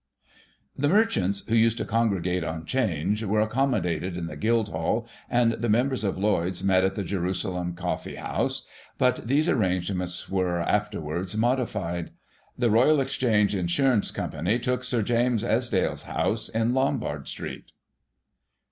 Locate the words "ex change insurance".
12.99-14.09